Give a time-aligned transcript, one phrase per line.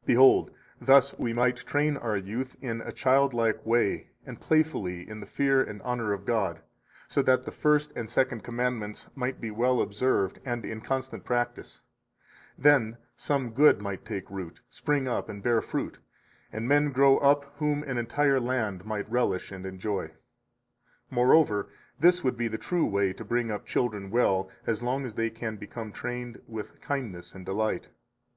[0.00, 0.50] 75 Behold,
[0.80, 5.62] thus we might train our youth, in a childlike way and playfully in the fear
[5.62, 6.58] and honor of God,
[7.06, 11.80] so that the First and Second Commandments might be well observed and in constant practise,
[12.58, 15.98] Then some good might take root, spring up and bear fruit,
[16.52, 20.10] and men grow up whom 76 an entire land might relish and enjoy.
[21.08, 21.68] Moreover,
[22.00, 25.30] this would be the true way to bring up children well as long as they
[25.30, 27.90] can become trained with kindness and delight.